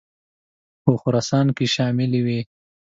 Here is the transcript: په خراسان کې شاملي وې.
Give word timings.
په 0.83 0.91
خراسان 1.01 1.47
کې 1.57 1.65
شاملي 1.75 2.21
وې. 2.25 2.39